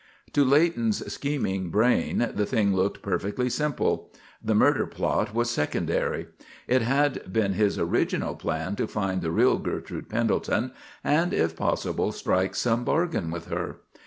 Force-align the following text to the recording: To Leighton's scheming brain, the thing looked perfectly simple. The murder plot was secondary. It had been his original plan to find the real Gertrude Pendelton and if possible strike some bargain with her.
To 0.33 0.43
Leighton's 0.43 1.13
scheming 1.13 1.69
brain, 1.69 2.31
the 2.33 2.47
thing 2.47 2.75
looked 2.75 3.03
perfectly 3.03 3.51
simple. 3.51 4.09
The 4.43 4.55
murder 4.55 4.87
plot 4.87 5.35
was 5.35 5.51
secondary. 5.51 6.25
It 6.67 6.81
had 6.81 7.31
been 7.31 7.53
his 7.53 7.77
original 7.77 8.33
plan 8.33 8.75
to 8.77 8.87
find 8.87 9.21
the 9.21 9.29
real 9.29 9.59
Gertrude 9.59 10.09
Pendelton 10.09 10.71
and 11.03 11.35
if 11.35 11.55
possible 11.55 12.11
strike 12.11 12.55
some 12.55 12.83
bargain 12.83 13.29
with 13.29 13.49
her. 13.49 13.81